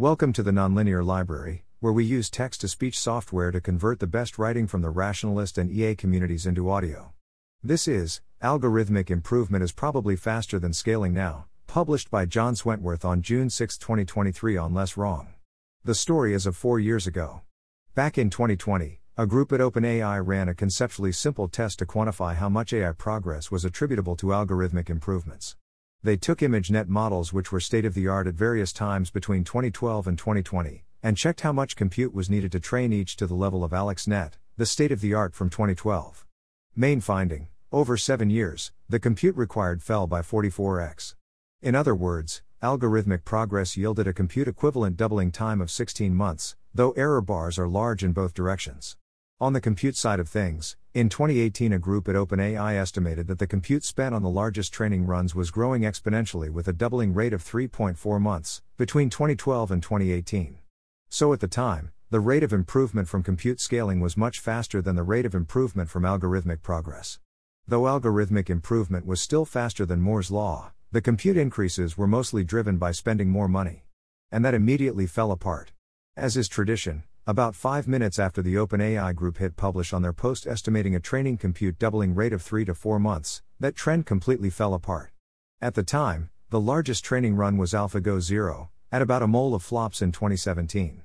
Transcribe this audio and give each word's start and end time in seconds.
Welcome 0.00 0.32
to 0.32 0.42
the 0.42 0.50
Nonlinear 0.50 1.04
Library, 1.04 1.66
where 1.80 1.92
we 1.92 2.06
use 2.06 2.30
text 2.30 2.62
to 2.62 2.68
speech 2.68 2.98
software 2.98 3.50
to 3.50 3.60
convert 3.60 4.00
the 4.00 4.06
best 4.06 4.38
writing 4.38 4.66
from 4.66 4.80
the 4.80 4.88
rationalist 4.88 5.58
and 5.58 5.70
EA 5.70 5.94
communities 5.94 6.46
into 6.46 6.70
audio. 6.70 7.12
This 7.62 7.86
is 7.86 8.22
Algorithmic 8.42 9.10
Improvement 9.10 9.62
is 9.62 9.72
Probably 9.72 10.16
Faster 10.16 10.58
Than 10.58 10.72
Scaling 10.72 11.12
Now, 11.12 11.48
published 11.66 12.10
by 12.10 12.24
John 12.24 12.54
Swentworth 12.54 13.04
on 13.04 13.20
June 13.20 13.50
6, 13.50 13.76
2023, 13.76 14.56
on 14.56 14.72
Less 14.72 14.96
Wrong. 14.96 15.34
The 15.84 15.94
story 15.94 16.32
is 16.32 16.46
of 16.46 16.56
four 16.56 16.80
years 16.80 17.06
ago. 17.06 17.42
Back 17.94 18.16
in 18.16 18.30
2020, 18.30 19.02
a 19.18 19.26
group 19.26 19.52
at 19.52 19.60
OpenAI 19.60 20.26
ran 20.26 20.48
a 20.48 20.54
conceptually 20.54 21.12
simple 21.12 21.46
test 21.46 21.78
to 21.80 21.84
quantify 21.84 22.36
how 22.36 22.48
much 22.48 22.72
AI 22.72 22.92
progress 22.92 23.50
was 23.50 23.66
attributable 23.66 24.16
to 24.16 24.28
algorithmic 24.28 24.88
improvements. 24.88 25.56
They 26.02 26.16
took 26.16 26.38
ImageNet 26.38 26.88
models 26.88 27.30
which 27.30 27.52
were 27.52 27.60
state 27.60 27.84
of 27.84 27.92
the 27.92 28.08
art 28.08 28.26
at 28.26 28.32
various 28.32 28.72
times 28.72 29.10
between 29.10 29.44
2012 29.44 30.06
and 30.06 30.16
2020, 30.16 30.82
and 31.02 31.14
checked 31.14 31.42
how 31.42 31.52
much 31.52 31.76
compute 31.76 32.14
was 32.14 32.30
needed 32.30 32.50
to 32.52 32.60
train 32.60 32.90
each 32.90 33.16
to 33.16 33.26
the 33.26 33.34
level 33.34 33.62
of 33.62 33.72
AlexNet, 33.72 34.32
the 34.56 34.64
state 34.64 34.92
of 34.92 35.02
the 35.02 35.12
art 35.12 35.34
from 35.34 35.50
2012. 35.50 36.24
Main 36.74 37.02
finding 37.02 37.48
over 37.70 37.98
seven 37.98 38.30
years, 38.30 38.72
the 38.88 38.98
compute 38.98 39.36
required 39.36 39.82
fell 39.82 40.06
by 40.06 40.22
44x. 40.22 41.16
In 41.60 41.74
other 41.74 41.94
words, 41.94 42.40
algorithmic 42.62 43.26
progress 43.26 43.76
yielded 43.76 44.08
a 44.08 44.14
compute 44.14 44.48
equivalent 44.48 44.96
doubling 44.96 45.30
time 45.30 45.60
of 45.60 45.70
16 45.70 46.14
months, 46.14 46.56
though 46.74 46.92
error 46.92 47.20
bars 47.20 47.58
are 47.58 47.68
large 47.68 48.02
in 48.02 48.12
both 48.12 48.32
directions. 48.32 48.96
On 49.38 49.52
the 49.52 49.60
compute 49.60 49.96
side 49.96 50.18
of 50.18 50.30
things, 50.30 50.76
in 50.92 51.08
2018 51.08 51.72
a 51.72 51.78
group 51.78 52.08
at 52.08 52.16
OpenAI 52.16 52.74
estimated 52.74 53.28
that 53.28 53.38
the 53.38 53.46
compute 53.46 53.84
spent 53.84 54.12
on 54.12 54.22
the 54.22 54.28
largest 54.28 54.72
training 54.72 55.06
runs 55.06 55.36
was 55.36 55.52
growing 55.52 55.82
exponentially 55.82 56.50
with 56.50 56.66
a 56.66 56.72
doubling 56.72 57.14
rate 57.14 57.32
of 57.32 57.44
3.4 57.44 58.20
months, 58.20 58.60
between 58.76 59.08
2012 59.08 59.70
and 59.70 59.82
2018. 59.82 60.58
So 61.08 61.32
at 61.32 61.38
the 61.38 61.46
time, 61.46 61.92
the 62.10 62.18
rate 62.18 62.42
of 62.42 62.52
improvement 62.52 63.06
from 63.06 63.22
compute 63.22 63.60
scaling 63.60 64.00
was 64.00 64.16
much 64.16 64.40
faster 64.40 64.82
than 64.82 64.96
the 64.96 65.04
rate 65.04 65.26
of 65.26 65.34
improvement 65.34 65.88
from 65.88 66.02
algorithmic 66.02 66.60
progress. 66.60 67.20
Though 67.68 67.82
algorithmic 67.82 68.50
improvement 68.50 69.06
was 69.06 69.22
still 69.22 69.44
faster 69.44 69.86
than 69.86 70.00
Moore's 70.00 70.32
law, 70.32 70.72
the 70.90 71.00
compute 71.00 71.36
increases 71.36 71.96
were 71.96 72.08
mostly 72.08 72.42
driven 72.42 72.78
by 72.78 72.90
spending 72.90 73.30
more 73.30 73.46
money. 73.46 73.84
And 74.32 74.44
that 74.44 74.54
immediately 74.54 75.06
fell 75.06 75.30
apart. 75.30 75.70
As 76.16 76.36
is 76.36 76.48
tradition, 76.48 77.04
about 77.26 77.54
five 77.54 77.86
minutes 77.86 78.18
after 78.18 78.42
the 78.42 78.54
OpenAI 78.54 79.14
group 79.14 79.38
hit 79.38 79.56
publish 79.56 79.92
on 79.92 80.02
their 80.02 80.12
post 80.12 80.46
estimating 80.46 80.94
a 80.94 81.00
training 81.00 81.36
compute 81.36 81.78
doubling 81.78 82.14
rate 82.14 82.32
of 82.32 82.42
3 82.42 82.64
to 82.64 82.74
4 82.74 82.98
months, 82.98 83.42
that 83.60 83.76
trend 83.76 84.06
completely 84.06 84.50
fell 84.50 84.74
apart. 84.74 85.12
At 85.60 85.74
the 85.74 85.82
time, 85.82 86.30
the 86.48 86.60
largest 86.60 87.04
training 87.04 87.36
run 87.36 87.56
was 87.58 87.72
AlphaGo 87.72 88.20
Zero, 88.20 88.70
at 88.90 89.02
about 89.02 89.22
a 89.22 89.26
mole 89.26 89.54
of 89.54 89.62
flops 89.62 90.02
in 90.02 90.12
2017. 90.12 91.02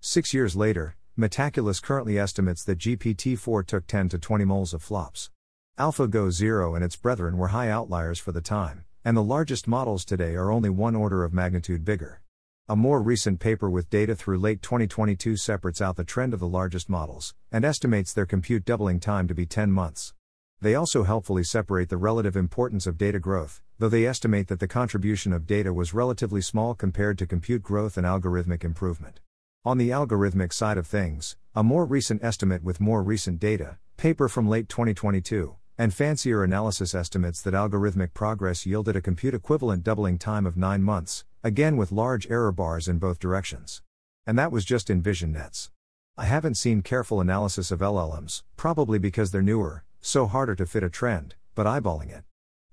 Six 0.00 0.32
years 0.32 0.54
later, 0.54 0.96
Metaculus 1.18 1.82
currently 1.82 2.18
estimates 2.18 2.62
that 2.64 2.78
GPT 2.78 3.36
4 3.36 3.62
took 3.64 3.86
10 3.86 4.10
to 4.10 4.18
20 4.18 4.44
moles 4.44 4.72
of 4.72 4.82
flops. 4.82 5.30
AlphaGo 5.78 6.30
Zero 6.30 6.74
and 6.74 6.84
its 6.84 6.96
brethren 6.96 7.36
were 7.36 7.48
high 7.48 7.68
outliers 7.68 8.18
for 8.18 8.32
the 8.32 8.40
time, 8.40 8.84
and 9.04 9.16
the 9.16 9.22
largest 9.22 9.66
models 9.66 10.04
today 10.04 10.34
are 10.34 10.50
only 10.50 10.70
one 10.70 10.94
order 10.94 11.24
of 11.24 11.34
magnitude 11.34 11.84
bigger. 11.84 12.22
A 12.68 12.74
more 12.74 13.00
recent 13.00 13.38
paper 13.38 13.70
with 13.70 13.90
data 13.90 14.16
through 14.16 14.40
late 14.40 14.60
2022 14.60 15.36
separates 15.36 15.80
out 15.80 15.94
the 15.94 16.02
trend 16.02 16.34
of 16.34 16.40
the 16.40 16.48
largest 16.48 16.88
models, 16.88 17.32
and 17.52 17.64
estimates 17.64 18.12
their 18.12 18.26
compute 18.26 18.64
doubling 18.64 18.98
time 18.98 19.28
to 19.28 19.36
be 19.36 19.46
10 19.46 19.70
months. 19.70 20.14
They 20.60 20.74
also 20.74 21.04
helpfully 21.04 21.44
separate 21.44 21.90
the 21.90 21.96
relative 21.96 22.34
importance 22.34 22.84
of 22.88 22.98
data 22.98 23.20
growth, 23.20 23.62
though 23.78 23.88
they 23.88 24.04
estimate 24.04 24.48
that 24.48 24.58
the 24.58 24.66
contribution 24.66 25.32
of 25.32 25.46
data 25.46 25.72
was 25.72 25.94
relatively 25.94 26.40
small 26.40 26.74
compared 26.74 27.18
to 27.18 27.26
compute 27.26 27.62
growth 27.62 27.96
and 27.96 28.04
algorithmic 28.04 28.64
improvement. 28.64 29.20
On 29.64 29.78
the 29.78 29.90
algorithmic 29.90 30.52
side 30.52 30.76
of 30.76 30.88
things, 30.88 31.36
a 31.54 31.62
more 31.62 31.84
recent 31.84 32.24
estimate 32.24 32.64
with 32.64 32.80
more 32.80 33.00
recent 33.00 33.38
data, 33.38 33.78
paper 33.96 34.28
from 34.28 34.48
late 34.48 34.68
2022, 34.68 35.54
and 35.78 35.94
fancier 35.94 36.42
analysis 36.42 36.96
estimates 36.96 37.42
that 37.42 37.54
algorithmic 37.54 38.12
progress 38.12 38.66
yielded 38.66 38.96
a 38.96 39.00
compute 39.00 39.34
equivalent 39.34 39.84
doubling 39.84 40.18
time 40.18 40.46
of 40.46 40.56
9 40.56 40.82
months, 40.82 41.24
again 41.46 41.76
with 41.76 41.92
large 41.92 42.28
error 42.28 42.50
bars 42.50 42.88
in 42.88 42.98
both 42.98 43.20
directions. 43.20 43.80
And 44.26 44.36
that 44.36 44.50
was 44.50 44.64
just 44.64 44.90
in 44.90 45.00
vision 45.00 45.30
nets. 45.30 45.70
I 46.18 46.24
haven't 46.24 46.56
seen 46.56 46.82
careful 46.82 47.20
analysis 47.20 47.70
of 47.70 47.78
LLMs, 47.78 48.42
probably 48.56 48.98
because 48.98 49.30
they're 49.30 49.42
newer, 49.42 49.84
so 50.00 50.26
harder 50.26 50.56
to 50.56 50.66
fit 50.66 50.82
a 50.82 50.90
trend, 50.90 51.36
but 51.54 51.64
eyeballing 51.64 52.10
it. 52.10 52.24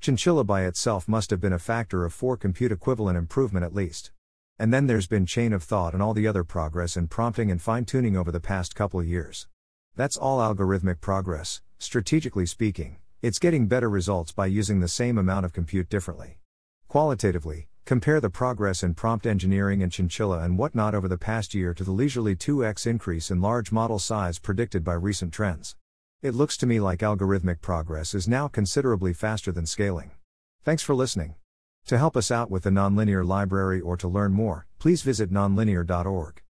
Chinchilla 0.00 0.42
by 0.42 0.64
itself 0.64 1.06
must 1.06 1.28
have 1.28 1.40
been 1.40 1.52
a 1.52 1.58
factor 1.58 2.06
of 2.06 2.14
4 2.14 2.38
compute 2.38 2.72
equivalent 2.72 3.18
improvement 3.18 3.62
at 3.62 3.74
least. 3.74 4.10
And 4.58 4.72
then 4.72 4.86
there's 4.86 5.06
been 5.06 5.26
chain 5.26 5.52
of 5.52 5.62
thought 5.62 5.92
and 5.92 6.02
all 6.02 6.14
the 6.14 6.26
other 6.26 6.42
progress 6.42 6.96
in 6.96 7.08
prompting 7.08 7.50
and 7.50 7.60
fine 7.60 7.84
tuning 7.84 8.16
over 8.16 8.32
the 8.32 8.40
past 8.40 8.74
couple 8.74 9.04
years. 9.04 9.48
That's 9.96 10.16
all 10.16 10.38
algorithmic 10.38 11.02
progress, 11.02 11.60
strategically 11.78 12.46
speaking, 12.46 12.96
it's 13.20 13.38
getting 13.38 13.66
better 13.66 13.90
results 13.90 14.32
by 14.32 14.46
using 14.46 14.80
the 14.80 14.88
same 14.88 15.18
amount 15.18 15.44
of 15.44 15.52
compute 15.52 15.90
differently. 15.90 16.38
Qualitatively, 16.88 17.68
compare 17.84 18.20
the 18.20 18.30
progress 18.30 18.82
in 18.82 18.94
prompt 18.94 19.26
engineering 19.26 19.82
and 19.82 19.90
chinchilla 19.90 20.40
and 20.40 20.56
whatnot 20.56 20.94
over 20.94 21.08
the 21.08 21.18
past 21.18 21.52
year 21.52 21.74
to 21.74 21.82
the 21.82 21.90
leisurely 21.90 22.36
2x 22.36 22.86
increase 22.86 23.30
in 23.30 23.40
large 23.40 23.72
model 23.72 23.98
size 23.98 24.38
predicted 24.38 24.84
by 24.84 24.94
recent 24.94 25.32
trends. 25.32 25.74
It 26.22 26.34
looks 26.34 26.56
to 26.58 26.66
me 26.66 26.78
like 26.78 27.00
algorithmic 27.00 27.60
progress 27.60 28.14
is 28.14 28.28
now 28.28 28.46
considerably 28.46 29.12
faster 29.12 29.50
than 29.50 29.66
scaling. 29.66 30.12
Thanks 30.64 30.82
for 30.82 30.94
listening. 30.94 31.34
To 31.86 31.98
help 31.98 32.16
us 32.16 32.30
out 32.30 32.50
with 32.50 32.62
the 32.62 32.70
Nonlinear 32.70 33.26
Library 33.26 33.80
or 33.80 33.96
to 33.96 34.06
learn 34.06 34.32
more, 34.32 34.66
please 34.78 35.02
visit 35.02 35.32
nonlinear.org. 35.32 36.42